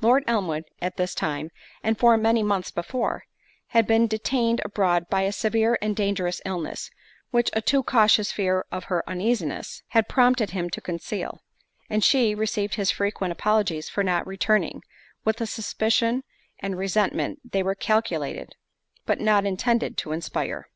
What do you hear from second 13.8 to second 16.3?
for not returning, with a suspicion